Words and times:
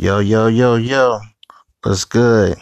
Yo, 0.00 0.20
yo, 0.20 0.46
yo, 0.46 0.76
yo. 0.76 1.18
What's 1.82 2.04
good? 2.04 2.56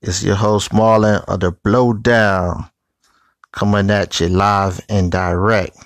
It's 0.00 0.22
your 0.22 0.36
host 0.36 0.70
Marlon 0.70 1.24
of 1.24 1.40
the 1.40 1.50
Blowdown 1.50 2.70
coming 3.50 3.90
at 3.90 4.20
you 4.20 4.28
live 4.28 4.80
and 4.88 5.10
direct. 5.10 5.76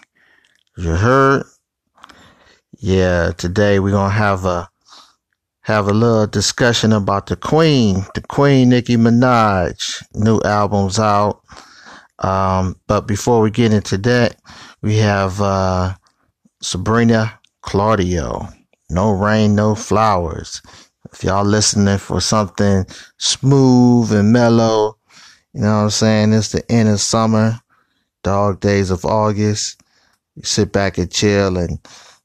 You 0.76 0.90
heard? 0.90 1.44
Yeah, 2.76 3.30
today 3.38 3.78
we're 3.78 3.92
gonna 3.92 4.12
have 4.12 4.44
a 4.44 4.68
have 5.62 5.88
a 5.88 5.94
little 5.94 6.26
discussion 6.26 6.92
about 6.92 7.28
the 7.28 7.36
Queen, 7.36 8.04
the 8.14 8.20
Queen 8.20 8.68
Nicki 8.68 8.98
Minaj. 8.98 10.04
New 10.12 10.42
album's 10.42 10.98
out. 10.98 11.40
Um, 12.18 12.78
but 12.86 13.06
before 13.06 13.40
we 13.40 13.50
get 13.50 13.72
into 13.72 13.96
that, 13.96 14.36
we 14.82 14.98
have 14.98 15.40
uh, 15.40 15.94
Sabrina 16.60 17.40
Claudio. 17.62 18.46
No 18.88 19.10
rain, 19.10 19.54
no 19.54 19.74
flowers. 19.74 20.62
If 21.12 21.24
y'all 21.24 21.44
listening 21.44 21.98
for 21.98 22.20
something 22.20 22.86
smooth 23.18 24.12
and 24.12 24.32
mellow, 24.32 24.98
you 25.52 25.62
know 25.62 25.76
what 25.76 25.82
I'm 25.84 25.90
saying? 25.90 26.32
It's 26.32 26.52
the 26.52 26.70
end 26.70 26.88
of 26.88 27.00
summer, 27.00 27.60
dog 28.22 28.60
days 28.60 28.90
of 28.90 29.04
August. 29.04 29.80
You 30.34 30.42
sit 30.42 30.72
back 30.72 30.98
and 30.98 31.10
chill 31.10 31.56
and 31.56 31.78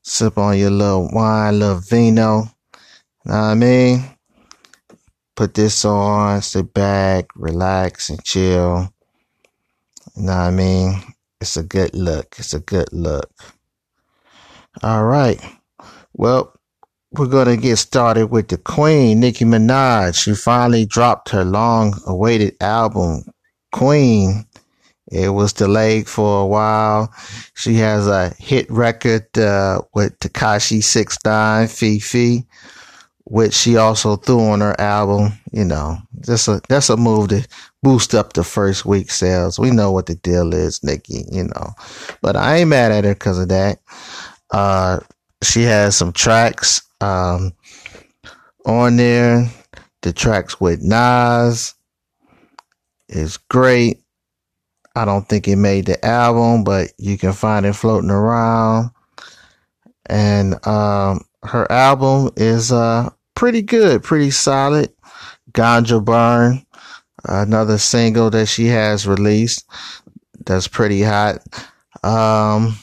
sip 0.04 0.38
on 0.38 0.58
your 0.58 0.72
little 0.72 1.10
wine, 1.14 1.60
little 1.60 1.80
vino. 1.80 2.44
You 3.24 3.32
know 3.32 3.34
what 3.34 3.36
I 3.36 3.54
mean? 3.56 4.04
Put 5.36 5.54
this 5.54 5.86
on, 5.86 6.42
sit 6.42 6.74
back, 6.74 7.28
relax 7.36 8.10
and 8.10 8.24
chill. 8.24 8.94
You 10.16 10.24
know 10.24 10.34
what 10.34 10.42
I 10.42 10.52
mean? 10.52 11.02
It's 11.40 11.58
a 11.58 11.64
good 11.64 11.96
look. 11.96 12.36
It's 12.38 12.54
a 12.54 12.60
good 12.60 12.90
look. 12.92 13.32
All 14.84 15.06
right. 15.06 15.40
Well, 16.22 16.54
we're 17.14 17.26
going 17.26 17.48
to 17.48 17.58
get 17.58 17.78
started 17.78 18.28
with 18.28 18.50
the 18.50 18.60
Queen, 18.60 19.20
Nicki 19.20 19.44
Minaj. 19.44 20.14
She 20.16 20.36
finally 20.36 20.86
dropped 20.86 21.30
her 21.30 21.44
long 21.44 22.00
awaited 22.06 22.56
album, 22.62 23.24
Queen. 23.72 24.46
It 25.12 25.30
was 25.30 25.52
delayed 25.52 26.08
for 26.08 26.44
a 26.44 26.46
while. 26.46 27.12
She 27.56 27.74
has 27.78 28.06
a 28.06 28.36
hit 28.38 28.70
record 28.70 29.36
uh, 29.36 29.82
with 29.96 30.20
Tekashi 30.20 30.84
Six 30.84 31.18
Nine, 31.26 31.66
FEFE, 31.66 32.46
which 33.24 33.56
she 33.56 33.78
also 33.78 34.16
threw 34.16 34.42
on 34.42 34.62
her 34.62 34.80
album. 34.80 35.34
You 35.52 35.66
know, 35.66 35.98
that's 36.14 36.48
a 36.48 36.62
that's 36.70 36.92
a 36.92 36.98
move 36.98 37.30
to 37.30 37.48
boost 37.82 38.14
up 38.14 38.34
the 38.34 38.44
first 38.44 38.86
week 38.86 39.10
sales. 39.10 39.58
We 39.58 39.72
know 39.72 39.92
what 39.92 40.06
the 40.06 40.14
deal 40.14 40.54
is, 40.54 40.84
Nicki. 40.84 41.26
You 41.32 41.46
know, 41.46 41.72
but 42.22 42.36
I 42.36 42.58
ain't 42.58 42.70
mad 42.70 42.92
at 42.92 43.06
her 43.06 43.16
because 43.16 43.40
of 43.40 43.50
that. 43.50 43.80
Uh, 44.52 45.00
she 45.44 45.64
has 45.64 45.96
some 45.96 46.12
tracks 46.12 46.82
um, 47.00 47.54
on 48.66 48.98
there. 48.98 49.50
The 50.02 50.14
tracks 50.14 50.60
with 50.60 50.82
Nas 50.82 51.76
is 53.10 53.38
great. 53.38 54.02
I 54.96 55.06
don't 55.06 55.28
think 55.28 55.48
it 55.48 55.56
made 55.56 55.86
the 55.86 56.04
album, 56.06 56.64
but 56.64 56.92
you 56.98 57.18
can 57.18 57.34
find 57.34 57.66
it 57.66 57.74
floating 57.74 58.10
around. 58.10 58.92
And 60.08 60.66
um, 60.68 61.22
her 61.44 61.72
album 61.72 62.32
is 62.36 62.72
uh, 62.72 63.10
pretty 63.36 63.62
good, 63.62 64.04
pretty 64.04 64.32
solid. 64.32 64.92
Ganja 65.54 66.04
Burn, 66.04 66.66
another 67.26 67.78
single 67.78 68.30
that 68.32 68.48
she 68.48 68.68
has 68.68 69.08
released 69.08 69.66
that's 70.46 70.68
pretty 70.68 71.02
hot. 71.02 71.40
Um, 72.04 72.76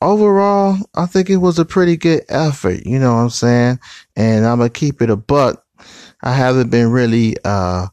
overall, 0.00 0.76
I 0.94 1.06
think 1.06 1.30
it 1.30 1.36
was 1.36 1.58
a 1.58 1.64
pretty 1.64 1.96
good 1.96 2.22
effort. 2.28 2.86
You 2.86 2.98
know 2.98 3.14
what 3.14 3.20
I'm 3.20 3.30
saying? 3.30 3.80
And 4.16 4.46
I'm 4.46 4.58
gonna 4.58 4.70
keep 4.70 5.02
it 5.02 5.10
a 5.10 5.16
buck. 5.16 5.64
I 6.22 6.32
haven't 6.32 6.70
been 6.70 6.90
really 6.90 7.36
uh, 7.44 7.88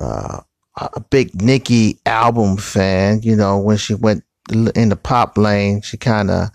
uh, 0.00 0.40
a 0.76 1.00
big 1.10 1.40
Nicki 1.40 1.98
album 2.06 2.56
fan. 2.56 3.20
You 3.22 3.36
know, 3.36 3.58
when 3.58 3.76
she 3.76 3.94
went 3.94 4.24
in 4.50 4.88
the 4.88 4.96
pop 4.96 5.36
lane, 5.36 5.82
she 5.82 5.96
kind 5.96 6.30
of, 6.30 6.50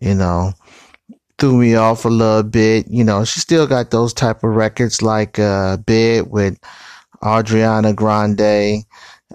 you 0.00 0.14
know, 0.14 0.52
threw 1.38 1.56
me 1.56 1.74
off 1.74 2.04
a 2.04 2.08
little 2.08 2.42
bit. 2.42 2.86
You 2.88 3.04
know, 3.04 3.24
she 3.24 3.40
still 3.40 3.66
got 3.66 3.90
those 3.90 4.12
type 4.12 4.42
of 4.42 4.50
records 4.50 5.02
like 5.02 5.38
uh, 5.38 5.76
Bed 5.78 6.30
with 6.30 6.58
Ariana 7.22 7.94
Grande 7.94 8.84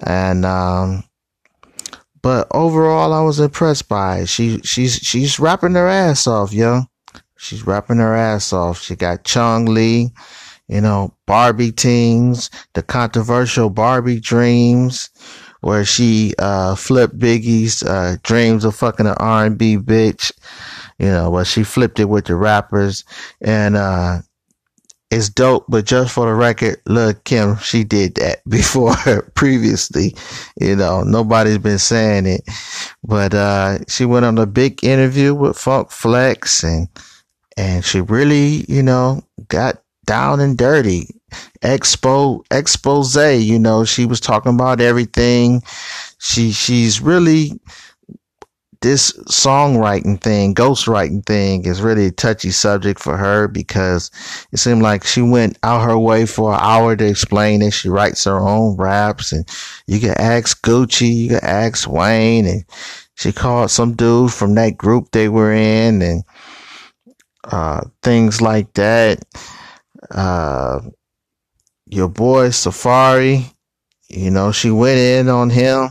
and 0.05 0.45
um, 0.45 1.03
but 2.23 2.47
overall, 2.51 3.13
I 3.13 3.21
was 3.21 3.39
impressed 3.39 3.89
by 3.89 4.19
it. 4.19 4.29
She 4.29 4.59
she's 4.63 4.95
she's 4.95 5.39
rapping 5.39 5.75
her 5.75 5.87
ass 5.87 6.25
off, 6.25 6.53
yo. 6.53 6.83
She's 7.37 7.67
rapping 7.67 7.97
her 7.97 8.15
ass 8.15 8.53
off. 8.53 8.81
She 8.81 8.95
got 8.95 9.25
Chun-Li, 9.25 10.09
you 10.69 10.81
know, 10.81 11.13
Barbie 11.27 11.73
Tingz, 11.73 12.49
the 12.73 12.81
controversial 12.81 13.69
Barbie 13.69 14.21
Dreams, 14.21 15.09
where 15.59 15.83
she 15.83 16.33
uh 16.39 16.75
flipped 16.75 17.19
Biggie's 17.19 17.83
uh 17.83 18.15
dreams 18.23 18.63
of 18.63 18.73
fucking 18.73 19.05
an 19.05 19.15
R 19.19 19.45
and 19.45 19.57
B 19.57 19.75
bitch. 19.77 20.31
You 20.97 21.07
know, 21.07 21.29
but 21.29 21.45
she 21.45 21.63
flipped 21.63 21.99
it 21.99 22.05
with 22.05 22.25
the 22.25 22.35
rappers 22.35 23.03
and 23.41 23.75
uh 23.75 24.19
it's 25.13 25.29
dope, 25.29 25.65
but 25.69 25.85
just 25.85 26.13
for 26.13 26.25
the 26.25 26.33
record, 26.33 26.81
look, 26.87 27.23
Kim, 27.23 27.57
she 27.57 27.83
did 27.83 28.15
that 28.15 28.41
before 28.49 28.95
previously. 29.35 30.15
You 30.59 30.75
know, 30.75 31.03
nobody's 31.03 31.59
been 31.59 31.79
saying 31.79 32.25
it, 32.25 32.41
but, 33.03 33.33
uh, 33.33 33.79
she 33.87 34.05
went 34.05 34.25
on 34.25 34.37
a 34.37 34.45
big 34.45 34.83
interview 34.83 35.33
with 35.35 35.57
Funk 35.57 35.91
Flex 35.91 36.63
and, 36.63 36.87
and 37.55 37.85
she 37.85 38.01
really, 38.01 38.65
you 38.67 38.81
know, 38.81 39.21
got 39.47 39.81
down 40.05 40.39
and 40.39 40.57
dirty. 40.57 41.07
Expo, 41.63 42.43
expose, 42.51 43.15
you 43.15 43.59
know, 43.59 43.85
she 43.85 44.05
was 44.05 44.19
talking 44.19 44.53
about 44.53 44.81
everything. 44.81 45.61
She, 46.19 46.51
she's 46.51 47.01
really, 47.01 47.59
this 48.83 49.13
songwriting 49.29 50.19
thing, 50.19 50.53
ghostwriting 50.53 51.25
thing 51.25 51.65
is 51.65 51.81
really 51.81 52.07
a 52.07 52.11
touchy 52.11 52.51
subject 52.51 52.99
for 52.99 53.15
her 53.15 53.47
because 53.47 54.11
it 54.51 54.57
seemed 54.57 54.81
like 54.81 55.05
she 55.05 55.21
went 55.21 55.57
out 55.63 55.83
her 55.83 55.97
way 55.97 56.25
for 56.25 56.53
an 56.53 56.59
hour 56.61 56.93
to 56.93 57.07
explain 57.07 57.61
it. 57.61 57.71
She 57.71 57.87
writes 57.87 58.25
her 58.25 58.37
own 58.37 58.75
raps 58.75 59.31
and 59.31 59.47
you 59.87 60.01
can 60.01 60.13
ask 60.19 60.61
Gucci, 60.63 61.15
you 61.15 61.29
can 61.29 61.43
ask 61.43 61.89
Wayne 61.89 62.45
and 62.45 62.65
she 63.15 63.31
called 63.31 63.71
some 63.71 63.93
dude 63.93 64.33
from 64.33 64.53
that 64.55 64.77
group 64.77 65.11
they 65.11 65.29
were 65.29 65.53
in 65.53 66.01
and, 66.01 66.23
uh, 67.45 67.81
things 68.01 68.41
like 68.41 68.73
that. 68.73 69.23
Uh, 70.11 70.81
your 71.85 72.09
boy 72.09 72.49
Safaree, 72.49 73.49
you 74.09 74.29
know, 74.29 74.51
she 74.51 74.71
went 74.71 74.99
in 74.99 75.29
on 75.29 75.49
him 75.49 75.89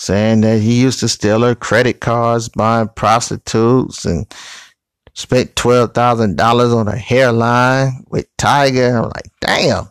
saying 0.00 0.40
that 0.40 0.60
he 0.60 0.80
used 0.80 0.98
to 1.00 1.08
steal 1.08 1.42
her 1.42 1.54
credit 1.54 2.00
cards, 2.00 2.48
buying 2.48 2.88
prostitutes, 2.88 4.06
and 4.06 4.26
spent 5.12 5.54
twelve 5.56 5.92
thousand 5.92 6.38
dollars 6.38 6.72
on 6.72 6.88
a 6.88 6.96
hairline 6.96 8.02
with 8.08 8.26
Tiger. 8.38 8.96
I'm 8.96 9.04
like, 9.04 9.30
damn, 9.42 9.90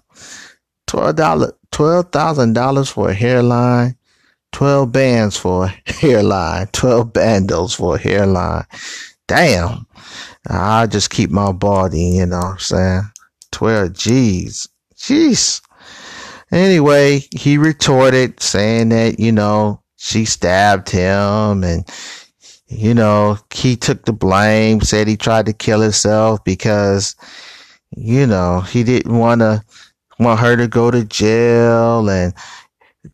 twelve 0.87 1.15
dollar, 1.15 1.53
twelve 1.71 2.11
thousand 2.11 2.53
dollars 2.53 2.89
for 2.89 3.09
a 3.09 3.13
hairline, 3.13 3.95
twelve 4.51 4.91
bands 4.91 5.37
for 5.37 5.65
a 5.65 5.91
hairline, 5.91 6.67
twelve 6.73 7.13
bandos 7.13 7.75
for 7.75 7.95
a 7.95 7.99
hairline. 7.99 8.65
Damn, 9.27 9.85
I 10.49 10.87
just 10.87 11.11
keep 11.11 11.29
my 11.29 11.51
body, 11.51 12.01
you 12.01 12.25
know 12.25 12.39
what 12.39 12.45
I'm 12.53 12.59
saying? 12.59 13.01
Twelve 13.51 13.93
G's, 13.93 14.67
jeez. 14.95 15.61
Anyway, 16.51 17.27
he 17.29 17.59
retorted 17.59 18.41
saying 18.41 18.89
that, 18.89 19.19
you 19.19 19.31
know, 19.31 19.83
she 19.99 20.25
stabbed 20.25 20.89
him 20.89 21.63
and 21.63 21.85
you 22.69 22.93
know, 22.93 23.37
he 23.51 23.75
took 23.75 24.05
the 24.05 24.13
blame, 24.13 24.81
said 24.81 25.07
he 25.07 25.17
tried 25.17 25.47
to 25.47 25.53
kill 25.53 25.81
himself 25.81 26.43
because, 26.43 27.15
you 27.97 28.27
know, 28.27 28.61
he 28.61 28.83
didn't 28.83 29.17
want 29.17 29.41
to 29.41 29.63
want 30.19 30.39
her 30.39 30.55
to 30.55 30.67
go 30.67 30.91
to 30.91 31.03
jail 31.03 32.07
and 32.09 32.33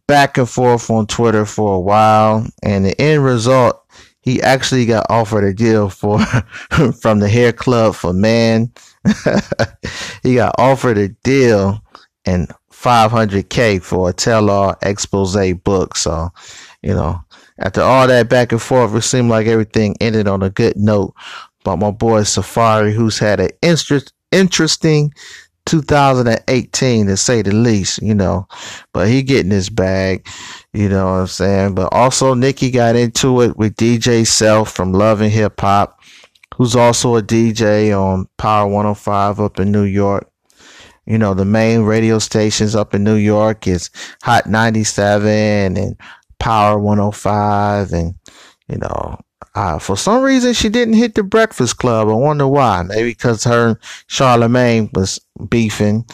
back 0.08 0.38
and 0.38 0.50
forth 0.50 0.90
on 0.90 1.08
Twitter 1.08 1.46
for 1.46 1.76
a 1.76 1.80
while. 1.80 2.46
And 2.64 2.86
the 2.86 3.00
end 3.00 3.24
result, 3.24 3.82
he 4.22 4.42
actually 4.42 4.86
got 4.86 5.06
offered 5.10 5.46
a 5.46 5.54
deal 5.54 5.90
for 5.90 6.20
from 7.02 7.20
the 7.20 7.30
hair 7.30 7.54
club 7.54 7.96
for 7.96 8.12
men. 8.12 8.74
he 10.24 10.36
got 10.36 10.56
offered 10.58 10.98
a 10.98 11.10
deal 11.24 11.82
and 12.26 12.52
500k 12.74 13.82
for 13.82 14.10
a 14.10 14.14
tell-all 14.14 14.76
expose 14.82 15.54
book. 15.64 15.96
So 15.96 16.30
you 16.86 16.94
know, 16.94 17.20
after 17.58 17.82
all 17.82 18.08
that 18.08 18.30
back 18.30 18.52
and 18.52 18.62
forth, 18.62 18.94
it 18.94 19.02
seemed 19.02 19.30
like 19.30 19.48
everything 19.48 19.96
ended 20.00 20.28
on 20.28 20.44
a 20.44 20.52
good 20.52 20.78
note. 20.78 21.16
But 21.64 21.78
my 21.78 21.90
boy 21.90 22.22
Safaree, 22.22 22.94
who's 22.94 23.18
had 23.18 23.40
an 23.40 23.50
interest, 23.64 24.14
interesting 24.32 25.12
2018 25.66 27.08
to 27.08 27.18
say 27.18 27.42
the 27.42 27.52
least, 27.52 28.04
you 28.04 28.14
know, 28.14 28.48
but 28.94 29.08
he 29.08 29.24
getting 29.24 29.50
his 29.50 29.72
bag, 29.72 30.28
you 30.74 30.88
know 30.88 31.06
what 31.06 31.22
I'm 31.22 31.28
saying? 31.28 31.74
But 31.74 31.92
also 31.92 32.36
Nicki 32.36 32.70
got 32.70 32.96
into 32.96 33.42
it 33.42 33.58
with 33.58 33.76
DJ 33.78 34.28
Self 34.28 34.72
from 34.72 34.94
Love 34.94 35.22
and 35.22 35.32
Hip 35.32 35.60
Hop, 35.62 36.00
who's 36.56 36.76
also 36.76 37.16
a 37.16 37.24
DJ 37.24 38.00
on 38.00 38.28
Power 38.38 38.68
105 38.68 39.40
up 39.40 39.60
in 39.60 39.72
New 39.72 39.86
York. 39.86 40.30
You 41.08 41.18
know, 41.18 41.34
the 41.34 41.46
main 41.46 41.82
radio 41.82 42.20
stations 42.20 42.76
up 42.76 42.94
in 42.94 43.04
New 43.04 43.16
York 43.16 43.68
is 43.68 43.90
Hot 44.22 44.48
97 44.48 45.78
and 45.78 45.96
Power 46.46 46.78
105. 46.78 47.92
And, 47.92 48.14
you 48.68 48.78
know, 48.78 49.20
uh, 49.56 49.80
for 49.80 49.98
some 49.98 50.22
reason 50.22 50.54
she 50.54 50.70
didn't 50.70 50.94
hit 50.94 51.16
the 51.16 51.24
Breakfast 51.24 51.80
Club. 51.80 52.08
I 52.08 52.14
wonder 52.14 52.48
why. 52.48 52.84
Maybe 52.84 53.10
because 53.10 53.44
her 53.46 53.70
and 53.70 53.78
Charlemagne 54.06 54.92
was 54.94 55.20
beefing. 55.50 56.06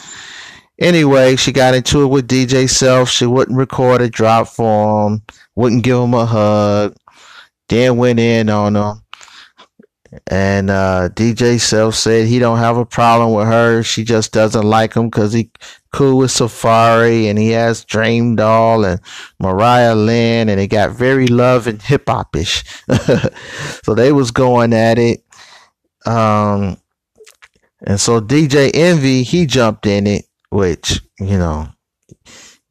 Anyway, 0.80 1.36
she 1.36 1.51
got 1.51 1.75
into 1.75 2.04
it 2.04 2.07
with 2.07 2.30
DJ 2.30 2.69
Self. 2.69 3.10
She 3.10 3.25
wouldn't 3.25 3.57
record 3.57 4.01
a 4.01 4.07
drop 4.07 4.48
for 4.48 5.10
him, 5.10 5.22
wouldn't 5.56 5.83
give 5.83 5.98
him 5.98 6.13
a 6.13 6.25
hug, 6.25 6.95
then 7.68 7.98
went 7.98 8.22
in 8.22 8.50
on 8.50 8.77
him. 8.77 9.04
And 10.28 10.69
uh, 10.69 11.10
DJ 11.13 11.60
Self 11.60 11.96
said 11.96 12.28
he 12.28 12.40
don't 12.40 12.58
have 12.58 12.78
a 12.78 12.86
problem 12.86 13.34
with 13.34 13.48
her. 13.48 13.81
She 13.81 14.04
just 14.04 14.34
doesn't 14.34 14.63
like 14.63 14.94
him 14.94 15.10
because 15.10 15.31
he 15.31 15.52
cool 15.94 16.18
with 16.18 16.31
Safaree 16.31 17.30
and 17.30 17.38
he 17.38 17.50
has 17.52 17.86
DreamDoll 17.86 18.90
and 18.90 19.02
Mariah 19.40 19.96
Lynn 19.96 20.50
and 20.50 20.60
it 20.60 20.68
got 20.68 20.92
very 20.92 21.28
love 21.28 21.68
and 21.68 21.81
hip 21.81 22.06
hopish. 22.06 22.63
so 23.86 23.96
they 23.96 24.12
was 24.12 24.31
going 24.31 24.74
at 24.74 24.98
it. 24.98 25.24
Um, 26.06 26.78
and 27.86 28.00
so 28.00 28.19
DJ 28.22 28.72
Envy 28.74 29.24
he 29.24 29.46
jumped 29.46 29.86
in 29.86 30.08
it, 30.08 30.25
which 30.50 31.02
you 31.19 31.38
know, 31.38 31.69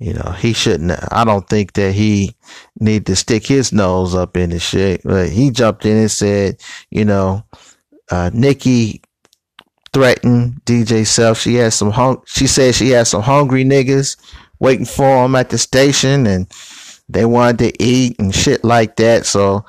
you 0.00 0.14
know 0.14 0.34
he 0.38 0.54
shouldn't. 0.54 0.92
I 1.12 1.24
don't 1.24 1.46
think 1.48 1.74
that 1.74 1.92
he 1.92 2.34
need 2.80 3.06
to 3.06 3.14
stick 3.14 3.46
his 3.46 3.72
nose 3.72 4.14
up 4.14 4.36
in 4.36 4.50
the 4.50 4.58
shit. 4.58 5.02
But 5.04 5.28
he 5.28 5.50
jumped 5.50 5.84
in 5.84 5.96
and 5.96 6.10
said, 6.10 6.60
you 6.90 7.04
know, 7.04 7.44
uh, 8.10 8.30
Nicki 8.32 9.02
threatened 9.92 10.62
DJ 10.64 11.06
Self. 11.06 11.38
She 11.38 11.56
had 11.56 11.74
some 11.74 11.90
hung- 11.90 12.22
she 12.26 12.46
said 12.46 12.74
she 12.74 12.90
had 12.90 13.06
some 13.06 13.22
hungry 13.22 13.64
niggas 13.64 14.16
waiting 14.58 14.86
for 14.86 15.24
him 15.24 15.34
at 15.36 15.50
the 15.50 15.58
station 15.58 16.26
and 16.26 16.50
they 17.08 17.26
wanted 17.26 17.58
to 17.58 17.82
eat 17.82 18.18
and 18.18 18.34
shit 18.34 18.64
like 18.64 18.96
that. 18.96 19.26
So 19.26 19.66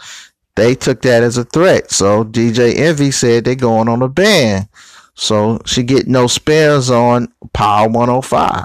they 0.55 0.75
took 0.75 1.01
that 1.01 1.23
as 1.23 1.37
a 1.37 1.43
threat. 1.43 1.91
So 1.91 2.23
DJ 2.23 2.75
Envy 2.75 3.11
said 3.11 3.43
they're 3.43 3.55
going 3.55 3.89
on 3.89 4.01
a 4.01 4.07
ban. 4.07 4.69
So 5.15 5.59
she 5.65 5.83
get 5.83 6.07
no 6.07 6.27
spares 6.27 6.89
on 6.89 7.33
Power 7.53 7.89
105 7.89 8.63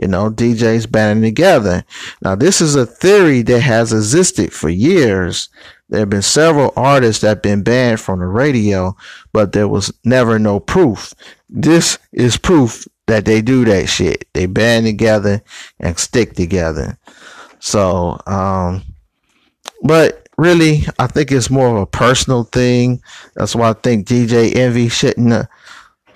you 0.00 0.08
know, 0.08 0.30
DJs 0.30 0.90
banding 0.90 1.22
together. 1.22 1.84
Now, 2.22 2.34
this 2.34 2.60
is 2.60 2.74
a 2.74 2.86
theory 2.86 3.42
that 3.42 3.60
has 3.60 3.92
existed 3.92 4.52
for 4.52 4.68
years. 4.68 5.48
There 5.88 6.00
have 6.00 6.10
been 6.10 6.22
several 6.22 6.72
artists 6.76 7.22
that 7.22 7.28
have 7.28 7.42
been 7.42 7.62
banned 7.62 8.00
from 8.00 8.18
the 8.20 8.26
radio, 8.26 8.96
but 9.32 9.52
there 9.52 9.68
was 9.68 9.92
never 10.04 10.38
no 10.38 10.60
proof. 10.60 11.14
This 11.48 11.98
is 12.12 12.36
proof 12.36 12.86
that 13.06 13.24
they 13.24 13.40
do 13.40 13.64
that 13.64 13.88
shit. 13.88 14.28
They 14.34 14.46
band 14.46 14.86
together 14.86 15.42
and 15.80 15.98
stick 15.98 16.34
together. 16.34 16.98
So, 17.58 18.20
um, 18.26 18.82
but 19.82 20.28
really, 20.36 20.82
I 20.98 21.06
think 21.06 21.32
it's 21.32 21.50
more 21.50 21.68
of 21.68 21.82
a 21.82 21.86
personal 21.86 22.44
thing. 22.44 23.02
That's 23.34 23.54
why 23.56 23.70
I 23.70 23.72
think 23.72 24.06
DJ 24.06 24.54
Envy 24.54 24.88
shouldn't 24.88 25.48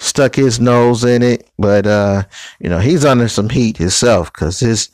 stuck 0.03 0.35
his 0.35 0.59
nose 0.61 1.05
in 1.05 1.23
it, 1.23 1.49
but 1.59 1.87
uh, 1.87 2.25
you 2.59 2.69
know, 2.69 2.79
he's 2.79 3.05
under 3.05 3.29
some 3.29 3.49
heat 3.49 3.77
himself 3.77 4.33
because 4.33 4.59
his 4.61 4.91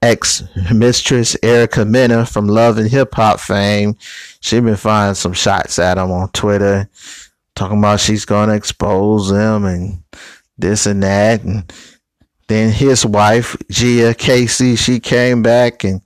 ex 0.00 0.42
mistress 0.72 1.36
Erica 1.42 1.84
Mena 1.84 2.24
from 2.24 2.48
Love 2.48 2.78
and 2.78 2.90
Hip 2.90 3.14
Hop 3.14 3.40
fame, 3.40 3.96
she 4.40 4.58
been 4.60 4.76
firing 4.76 5.14
some 5.14 5.34
shots 5.34 5.78
at 5.78 5.98
him 5.98 6.10
on 6.10 6.30
Twitter, 6.30 6.88
talking 7.54 7.78
about 7.78 8.00
she's 8.00 8.24
gonna 8.24 8.54
expose 8.54 9.30
him 9.30 9.64
and 9.64 10.02
this 10.56 10.86
and 10.86 11.02
that, 11.02 11.44
and 11.44 11.70
then 12.48 12.72
his 12.72 13.04
wife 13.04 13.54
Gia 13.70 14.14
Casey, 14.14 14.76
she 14.76 14.98
came 14.98 15.42
back 15.42 15.84
and 15.84 16.00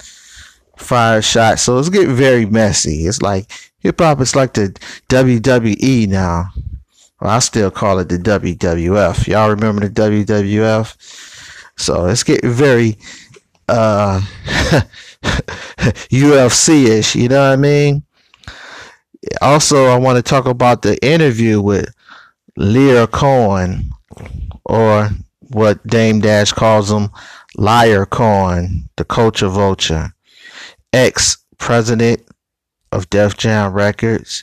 fired 0.76 1.24
shots. 1.24 1.62
So 1.62 1.78
it's 1.78 1.88
getting 1.88 2.16
very 2.16 2.44
messy. 2.44 3.06
It's 3.06 3.22
like 3.22 3.50
hip 3.78 4.00
hop 4.00 4.20
is 4.20 4.34
like 4.34 4.54
the 4.54 4.76
WWE 5.08 6.08
now. 6.08 6.50
Well, 7.22 7.30
I 7.30 7.38
still 7.38 7.70
call 7.70 8.00
it 8.00 8.08
the 8.08 8.19
WWF. 8.19 9.28
Y'all 9.28 9.50
remember 9.50 9.88
the 9.88 10.24
WWF? 10.24 10.96
So 11.78 12.02
let's 12.02 12.24
get 12.24 12.44
very 12.44 12.98
uh 13.69 14.20
UFC 16.10 16.86
ish, 16.86 17.14
you 17.14 17.28
know 17.28 17.48
what 17.48 17.52
I 17.52 17.56
mean? 17.56 18.02
Also, 19.40 19.84
I 19.86 19.96
want 19.98 20.16
to 20.16 20.22
talk 20.28 20.46
about 20.46 20.82
the 20.82 20.98
interview 21.06 21.60
with 21.60 21.94
Lyor 22.58 23.08
Cohen, 23.08 23.92
or 24.64 25.10
what 25.52 25.86
Dame 25.86 26.18
Dash 26.18 26.52
calls 26.52 26.90
him, 26.90 27.08
Liar 27.56 28.04
Cohen, 28.04 28.88
the 28.96 29.04
culture 29.04 29.48
vulture, 29.48 30.12
ex 30.92 31.36
president 31.58 32.20
of 32.90 33.08
Def 33.10 33.36
Jam 33.36 33.72
Records. 33.72 34.42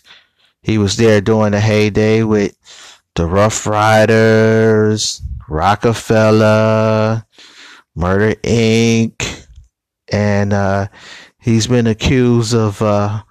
He 0.61 0.77
was 0.77 0.97
there 0.97 1.21
during 1.21 1.51
the 1.51 1.59
heyday 1.59 2.23
with 2.23 2.55
the 3.15 3.25
Ruff 3.25 3.65
Ryders, 3.65 5.21
Roc-A-Fella, 5.47 7.25
Murder 7.95 8.35
Inc., 8.43 9.45
and 10.11 10.53
uh, 10.53 10.87
he's 11.39 11.67
been 11.67 11.87
accused 11.87 12.53
of 12.53 12.81
uh, 12.81 13.21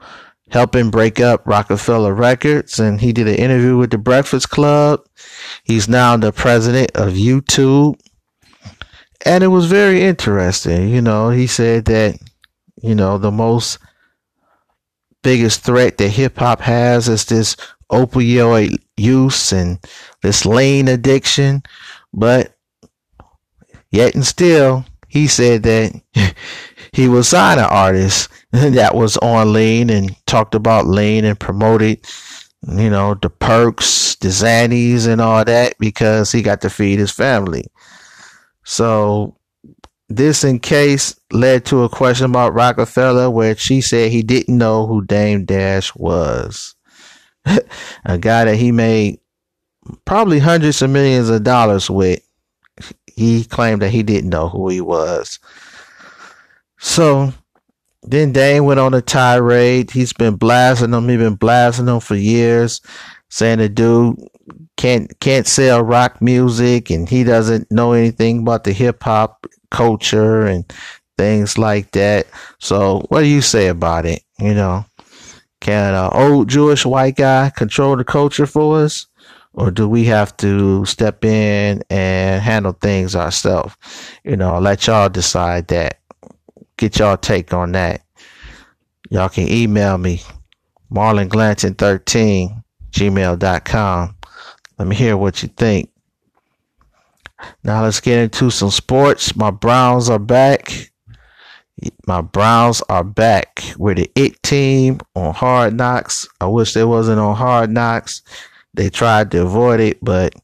helping 0.50 0.90
break 0.90 1.20
up 1.20 1.46
Roc-A-Fella 1.46 2.12
Records. 2.12 2.78
And 2.78 3.00
he 3.00 3.12
did 3.12 3.28
an 3.28 3.34
interview 3.34 3.76
with 3.76 3.90
the 3.90 3.98
Breakfast 3.98 4.50
Club. 4.50 5.00
He's 5.64 5.88
now 5.88 6.16
the 6.16 6.32
president 6.32 6.92
of 6.94 7.14
YouTube. 7.14 7.98
And 9.26 9.42
it 9.42 9.48
was 9.48 9.66
very 9.66 10.02
interesting. 10.02 10.88
You 10.88 11.02
know, 11.02 11.30
he 11.30 11.46
said 11.46 11.86
that, 11.86 12.18
you 12.80 12.94
know, 12.94 13.18
the 13.18 13.32
most 13.32 13.78
biggest 15.22 15.62
threat 15.62 15.98
that 15.98 16.08
hip 16.08 16.38
hop 16.38 16.60
has 16.60 17.08
is 17.08 17.24
this 17.24 17.56
opioid 17.90 18.76
use 18.96 19.52
and 19.52 19.78
this 20.22 20.44
lean 20.46 20.88
addiction. 20.88 21.62
But 22.12 22.56
yet 23.90 24.14
and 24.14 24.26
still, 24.26 24.84
he 25.08 25.26
said 25.26 25.62
that 25.64 26.00
he 26.92 27.08
was 27.08 27.28
sign 27.28 27.58
an 27.58 27.64
artist 27.64 28.28
that 28.52 28.94
was 28.94 29.16
on 29.18 29.52
lean 29.52 29.90
and 29.90 30.14
talked 30.26 30.54
about 30.54 30.86
lean 30.86 31.24
and 31.24 31.38
promoted, 31.38 32.04
you 32.66 32.90
know, 32.90 33.14
the 33.14 33.30
perks, 33.30 34.14
the 34.16 34.28
Xannies 34.28 35.06
and 35.06 35.20
all 35.20 35.44
that 35.44 35.74
because 35.78 36.32
he 36.32 36.42
got 36.42 36.60
to 36.62 36.70
feed 36.70 36.98
his 36.98 37.10
family. 37.10 37.64
So 38.64 39.36
this 40.08 40.42
in 40.44 40.58
case 40.58 41.18
led 41.32 41.64
to 41.66 41.82
a 41.82 41.88
question 41.88 42.26
about 42.26 42.54
Roc-A-Fella 42.54 43.30
where 43.30 43.56
she 43.56 43.80
said 43.80 44.10
he 44.10 44.22
didn't 44.22 44.56
know 44.56 44.86
who 44.86 45.04
Dame 45.04 45.44
Dash 45.44 45.94
was. 45.94 46.74
a 48.04 48.18
guy 48.18 48.44
that 48.44 48.56
he 48.56 48.72
made 48.72 49.20
probably 50.04 50.38
hundreds 50.38 50.82
of 50.82 50.90
millions 50.90 51.28
of 51.28 51.42
dollars 51.42 51.90
with. 51.90 52.20
He 53.06 53.44
claimed 53.44 53.82
that 53.82 53.90
he 53.90 54.02
didn't 54.02 54.30
know 54.30 54.48
who 54.48 54.68
he 54.68 54.80
was. 54.80 55.40
So 56.78 57.32
then 58.02 58.32
Dame 58.32 58.64
went 58.64 58.80
on 58.80 58.94
a 58.94 59.02
tirade. 59.02 59.90
He's 59.90 60.12
been 60.12 60.36
blasting 60.36 60.92
him. 60.92 61.08
He's 61.08 61.18
been 61.18 61.34
blasting 61.34 61.88
him 61.88 62.00
for 62.00 62.14
years, 62.14 62.80
saying 63.28 63.58
the 63.58 63.68
dude 63.68 64.16
can't 64.76 65.18
can't 65.18 65.46
sell 65.46 65.82
rock 65.82 66.22
music 66.22 66.88
and 66.88 67.08
he 67.08 67.24
doesn't 67.24 67.70
know 67.70 67.92
anything 67.92 68.38
about 68.38 68.62
the 68.62 68.72
hip 68.72 69.02
hop 69.02 69.44
culture 69.70 70.46
and 70.46 70.64
things 71.16 71.58
like 71.58 71.90
that. 71.92 72.26
So 72.58 73.04
what 73.08 73.20
do 73.20 73.26
you 73.26 73.42
say 73.42 73.68
about 73.68 74.06
it? 74.06 74.22
You 74.38 74.54
know, 74.54 74.84
can 75.60 75.94
an 75.94 76.10
old 76.12 76.48
Jewish 76.48 76.86
white 76.86 77.16
guy 77.16 77.50
control 77.50 77.96
the 77.96 78.04
culture 78.04 78.46
for 78.46 78.78
us? 78.80 79.06
Or 79.54 79.72
do 79.72 79.88
we 79.88 80.04
have 80.04 80.36
to 80.36 80.84
step 80.84 81.24
in 81.24 81.82
and 81.90 82.40
handle 82.40 82.74
things 82.74 83.16
ourselves? 83.16 83.76
You 84.22 84.36
know, 84.36 84.60
let 84.60 84.86
y'all 84.86 85.08
decide 85.08 85.66
that. 85.68 85.98
Get 86.76 87.00
y'all 87.00 87.16
take 87.16 87.52
on 87.52 87.72
that. 87.72 88.02
Y'all 89.10 89.28
can 89.28 89.48
email 89.48 89.98
me, 89.98 90.20
marlonglanton13, 90.92 92.62
gmail.com. 92.92 94.16
Let 94.78 94.88
me 94.88 94.94
hear 94.94 95.16
what 95.16 95.42
you 95.42 95.48
think. 95.48 95.90
Now 97.64 97.82
let's 97.82 98.00
get 98.00 98.18
into 98.18 98.50
some 98.50 98.70
sports. 98.70 99.36
My 99.36 99.50
Browns 99.50 100.10
are 100.10 100.18
back. 100.18 100.90
My 102.06 102.20
Browns 102.20 102.82
are 102.88 103.04
back. 103.04 103.62
We're 103.76 103.94
the 103.94 104.10
it 104.16 104.42
team 104.42 105.00
on 105.14 105.34
Hard 105.34 105.74
Knocks. 105.74 106.26
I 106.40 106.46
wish 106.46 106.74
they 106.74 106.84
wasn't 106.84 107.20
on 107.20 107.36
Hard 107.36 107.70
Knocks. 107.70 108.22
They 108.74 108.90
tried 108.90 109.30
to 109.32 109.42
avoid 109.42 109.80
it, 109.80 109.98
but 110.02 110.34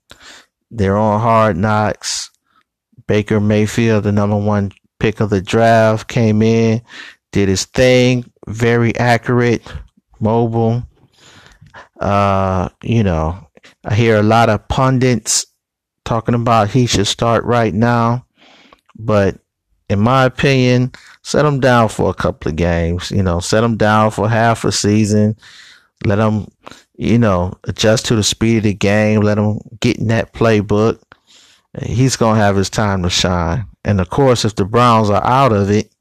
they're 0.70 0.96
on 0.96 1.20
Hard 1.20 1.56
Knocks. 1.56 2.30
Baker 3.06 3.40
Mayfield, 3.40 4.04
the 4.04 4.12
number 4.12 4.36
one 4.36 4.72
pick 4.98 5.20
of 5.20 5.30
the 5.30 5.40
draft, 5.40 6.08
came 6.08 6.40
in, 6.40 6.80
did 7.32 7.48
his 7.48 7.64
thing, 7.64 8.30
very 8.46 8.96
accurate, 8.96 9.62
mobile. 10.20 10.82
Uh, 12.00 12.68
you 12.82 13.02
know, 13.02 13.48
I 13.84 13.94
hear 13.94 14.16
a 14.16 14.22
lot 14.22 14.48
of 14.48 14.66
pundits 14.68 15.46
talking 16.04 16.34
about 16.34 16.70
he 16.70 16.86
should 16.86 17.06
start 17.06 17.44
right 17.44 17.74
now, 17.74 18.26
but 18.96 19.38
in 19.88 20.00
my 20.00 20.24
opinion, 20.24 20.92
set 21.22 21.44
him 21.44 21.60
down 21.60 21.88
for 21.88 22.10
a 22.10 22.14
couple 22.14 22.50
of 22.50 22.56
games. 22.56 23.10
You 23.10 23.22
know, 23.22 23.40
set 23.40 23.64
him 23.64 23.76
down 23.76 24.10
for 24.10 24.28
half 24.28 24.64
a 24.64 24.72
season. 24.72 25.36
Let 26.04 26.18
him, 26.18 26.48
you 26.96 27.18
know, 27.18 27.54
adjust 27.64 28.06
to 28.06 28.16
the 28.16 28.22
speed 28.22 28.58
of 28.58 28.62
the 28.64 28.74
game. 28.74 29.20
Let 29.20 29.38
him 29.38 29.60
get 29.80 29.98
in 29.98 30.08
that 30.08 30.32
playbook. 30.32 31.00
He's 31.82 32.16
gonna 32.16 32.40
have 32.40 32.56
his 32.56 32.70
time 32.70 33.02
to 33.02 33.10
shine. 33.10 33.66
And 33.84 34.00
of 34.00 34.10
course, 34.10 34.44
if 34.44 34.54
the 34.54 34.64
Browns 34.64 35.10
are 35.10 35.24
out 35.24 35.52
of 35.52 35.70
it, 35.70 35.92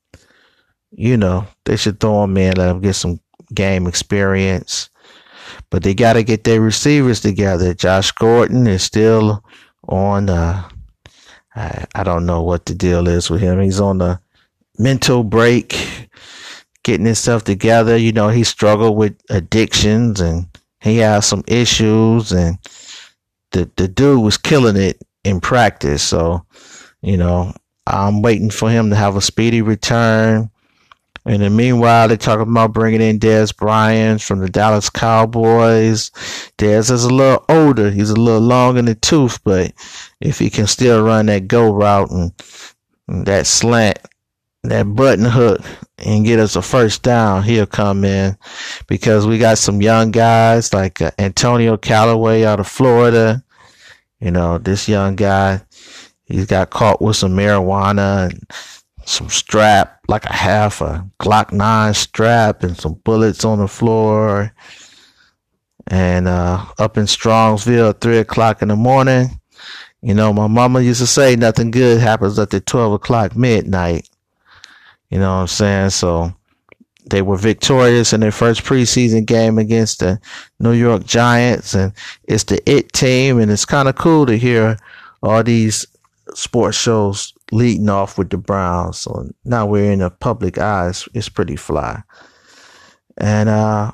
you 0.91 1.17
know, 1.17 1.47
they 1.65 1.75
should 1.75 1.99
throw 1.99 2.23
him 2.23 2.37
in, 2.37 2.55
let 2.55 2.69
him 2.69 2.81
get 2.81 2.93
some 2.93 3.19
game 3.53 3.87
experience. 3.87 4.89
But 5.69 5.83
they 5.83 5.93
got 5.93 6.13
to 6.13 6.23
get 6.23 6.43
their 6.43 6.61
receivers 6.61 7.19
together. 7.19 7.73
Josh 7.73 8.11
Gordon 8.11 8.67
is 8.67 8.83
still 8.83 9.43
on. 9.87 10.29
Uh, 10.29 10.69
I, 11.55 11.85
I 11.95 12.03
don't 12.03 12.25
know 12.25 12.41
what 12.41 12.65
the 12.65 12.73
deal 12.73 13.07
is 13.07 13.29
with 13.29 13.41
him. 13.41 13.61
He's 13.61 13.79
on 13.79 13.99
the 13.99 14.19
mental 14.77 15.23
break, 15.23 16.09
getting 16.83 17.05
himself 17.05 17.43
together. 17.43 17.95
You 17.97 18.11
know, 18.11 18.29
he 18.29 18.43
struggled 18.43 18.97
with 18.97 19.15
addictions 19.29 20.19
and 20.19 20.47
he 20.81 20.97
has 20.97 21.25
some 21.25 21.43
issues. 21.47 22.31
And 22.31 22.57
the 23.51 23.69
the 23.75 23.87
dude 23.87 24.23
was 24.23 24.37
killing 24.37 24.77
it 24.77 25.01
in 25.23 25.39
practice. 25.39 26.01
So, 26.03 26.45
you 27.01 27.17
know, 27.17 27.53
I'm 27.85 28.21
waiting 28.21 28.49
for 28.49 28.69
him 28.69 28.89
to 28.89 28.95
have 28.95 29.15
a 29.15 29.21
speedy 29.21 29.61
return. 29.61 30.49
And 31.25 31.41
then 31.41 31.55
meanwhile, 31.55 32.07
they're 32.07 32.17
talking 32.17 32.51
about 32.51 32.73
bringing 32.73 33.01
in 33.01 33.17
Dez 33.17 33.55
Bryant 33.55 34.21
from 34.21 34.39
the 34.39 34.49
Dallas 34.49 34.89
Cowboys. 34.89 36.09
Dez 36.57 36.91
is 36.91 37.05
a 37.05 37.13
little 37.13 37.45
older. 37.47 37.91
He's 37.91 38.09
a 38.09 38.15
little 38.15 38.41
long 38.41 38.77
in 38.77 38.85
the 38.85 38.95
tooth, 38.95 39.41
but 39.43 39.71
if 40.19 40.39
he 40.39 40.49
can 40.49 40.67
still 40.67 41.03
run 41.03 41.27
that 41.27 41.47
go 41.47 41.73
route 41.73 42.11
and, 42.11 42.33
and 43.07 43.25
that 43.25 43.47
slant, 43.47 43.99
that 44.63 44.83
button 44.83 45.25
hook 45.25 45.61
and 45.97 46.25
get 46.25 46.39
us 46.39 46.57
a 46.57 46.61
first 46.61 47.03
down, 47.03 47.43
he'll 47.43 47.65
come 47.65 48.03
in 48.03 48.37
because 48.87 49.25
we 49.25 49.37
got 49.37 49.57
some 49.57 49.81
young 49.81 50.11
guys 50.11 50.73
like 50.73 51.01
uh, 51.01 51.11
Antonio 51.17 51.77
Callaway 51.77 52.43
out 52.43 52.59
of 52.59 52.67
Florida. 52.67 53.43
You 54.19 54.31
know, 54.31 54.57
this 54.57 54.89
young 54.89 55.15
guy, 55.15 55.61
he's 56.25 56.45
got 56.45 56.69
caught 56.69 57.01
with 57.01 57.15
some 57.15 57.35
marijuana 57.35 58.29
and 58.29 58.45
some 59.07 59.29
strap, 59.29 59.99
like 60.07 60.25
a 60.25 60.33
half 60.33 60.81
a 60.81 61.07
Glock 61.19 61.51
9 61.51 61.93
strap 61.93 62.63
and 62.63 62.77
some 62.77 62.93
bullets 63.03 63.45
on 63.45 63.59
the 63.59 63.67
floor. 63.67 64.53
And 65.87 66.27
uh, 66.27 66.65
up 66.79 66.97
in 66.97 67.05
Strongsville 67.05 67.89
at 67.89 68.01
3 68.01 68.19
o'clock 68.19 68.61
in 68.61 68.69
the 68.69 68.75
morning. 68.75 69.39
You 70.01 70.13
know, 70.13 70.33
my 70.33 70.47
mama 70.47 70.81
used 70.81 70.99
to 70.99 71.07
say 71.07 71.35
nothing 71.35 71.71
good 71.71 72.01
happens 72.01 72.37
at 72.37 72.49
the 72.49 72.59
12 72.59 72.93
o'clock 72.93 73.35
midnight. 73.37 74.09
You 75.09 75.19
know 75.19 75.35
what 75.35 75.41
I'm 75.41 75.47
saying? 75.47 75.89
So 75.91 76.33
they 77.09 77.21
were 77.21 77.37
victorious 77.37 78.13
in 78.13 78.19
their 78.19 78.31
first 78.31 78.63
preseason 78.63 79.25
game 79.25 79.57
against 79.57 79.99
the 79.99 80.19
New 80.59 80.73
York 80.73 81.05
Giants. 81.05 81.73
And 81.73 81.93
it's 82.25 82.43
the 82.45 82.61
IT 82.69 82.93
team. 82.93 83.39
And 83.39 83.51
it's 83.51 83.65
kind 83.65 83.87
of 83.87 83.95
cool 83.95 84.25
to 84.25 84.37
hear 84.37 84.77
all 85.21 85.43
these 85.43 85.85
sports 86.33 86.77
shows 86.77 87.33
leading 87.51 87.89
off 87.89 88.17
with 88.17 88.29
the 88.29 88.37
Browns. 88.37 88.99
So 88.99 89.29
now 89.45 89.65
we're 89.65 89.91
in 89.91 89.99
the 89.99 90.09
public 90.09 90.57
eyes. 90.57 91.07
It's 91.13 91.29
pretty 91.29 91.55
fly. 91.55 92.01
And 93.17 93.49
uh, 93.49 93.91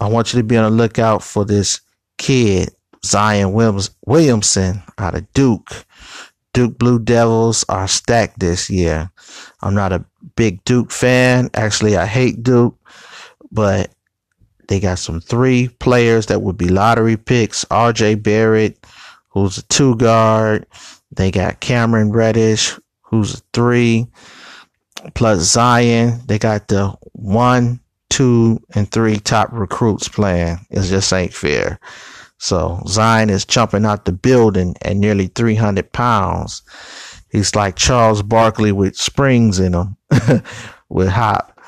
I 0.00 0.08
want 0.08 0.32
you 0.32 0.40
to 0.40 0.44
be 0.44 0.56
on 0.56 0.64
the 0.64 0.76
lookout 0.76 1.22
for 1.22 1.44
this 1.44 1.80
kid, 2.18 2.70
Zion 3.04 3.52
Williams, 3.52 3.90
Williamson 4.06 4.82
out 4.98 5.14
of 5.14 5.30
Duke. 5.32 5.84
Duke 6.52 6.78
Blue 6.78 6.98
Devils 6.98 7.64
are 7.68 7.86
stacked 7.86 8.40
this 8.40 8.68
year. 8.68 9.10
I'm 9.62 9.74
not 9.74 9.92
a 9.92 10.04
big 10.36 10.64
Duke 10.64 10.90
fan. 10.90 11.50
Actually, 11.54 11.96
I 11.96 12.06
hate 12.06 12.42
Duke, 12.42 12.76
but 13.52 13.90
they 14.68 14.80
got 14.80 14.98
some 14.98 15.20
three 15.20 15.68
players 15.68 16.26
that 16.26 16.42
would 16.42 16.56
be 16.56 16.68
lottery 16.68 17.16
picks. 17.16 17.64
RJ 17.66 18.22
Barrett, 18.22 18.84
who's 19.28 19.58
a 19.58 19.62
two 19.64 19.96
guard. 19.96 20.66
They 21.12 21.30
got 21.30 21.60
Cameron 21.60 22.12
Reddish, 22.12 22.78
who's 23.02 23.34
a 23.34 23.42
three, 23.52 24.06
plus 25.14 25.40
Zion. 25.40 26.20
They 26.26 26.38
got 26.38 26.68
the 26.68 26.96
one, 27.12 27.80
two, 28.08 28.60
and 28.74 28.90
three 28.90 29.16
top 29.16 29.48
recruits 29.52 30.08
playing. 30.08 30.58
It 30.70 30.82
just 30.82 31.12
ain't 31.12 31.34
fair. 31.34 31.80
So 32.38 32.82
Zion 32.86 33.28
is 33.28 33.44
jumping 33.44 33.84
out 33.84 34.06
the 34.06 34.12
building 34.12 34.74
at 34.82 34.96
nearly 34.96 35.26
300 35.26 35.92
pounds. 35.92 36.62
He's 37.30 37.54
like 37.54 37.76
Charles 37.76 38.22
Barkley 38.22 38.72
with 38.72 38.96
springs 38.96 39.58
in 39.58 39.74
him, 39.74 39.96
with 40.88 41.08
hop. 41.08 41.60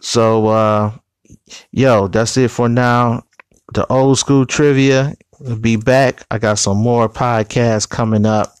So, 0.00 0.46
uh, 0.46 0.92
yo, 1.72 2.08
that's 2.08 2.36
it 2.36 2.50
for 2.50 2.68
now. 2.68 3.24
The 3.74 3.86
old 3.92 4.18
school 4.18 4.46
trivia 4.46 5.14
will 5.40 5.56
be 5.56 5.76
back. 5.76 6.24
I 6.30 6.38
got 6.38 6.58
some 6.58 6.78
more 6.78 7.08
podcasts 7.08 7.88
coming 7.88 8.26
up. 8.26 8.54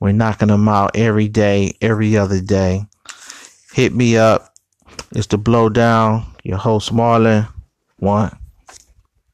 We're 0.00 0.12
knocking 0.12 0.48
them 0.48 0.68
out 0.68 0.96
every 0.96 1.28
day, 1.28 1.76
every 1.80 2.16
other 2.16 2.40
day. 2.40 2.84
Hit 3.72 3.94
me 3.94 4.16
up. 4.16 4.54
It's 5.12 5.26
the 5.26 5.38
Blowdown. 5.38 6.24
Your 6.42 6.58
host, 6.58 6.92
Marlon. 6.92 7.48
One. 7.96 8.36